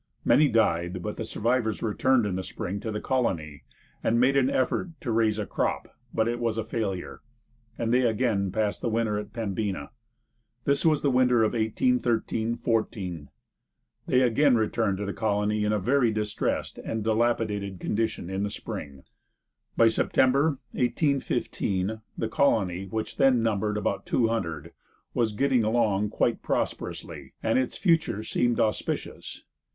[0.25, 3.65] Many died, but the survivors returned in the spring to the colony,
[4.03, 7.21] and made an effort to raise a crop; but it was a failure,
[7.77, 9.91] and they again passed the winter at Pembina.
[10.65, 13.29] This was the winter of 1813 14.
[14.07, 18.49] They again returned to the colony, in a very distressed and dilapidated condition, in the
[18.49, 19.03] spring.
[19.77, 24.73] By September, 1815, the colony, which then numbered about two hundred,
[25.13, 29.43] was getting along quite prosperously, and its future seemed auspicious.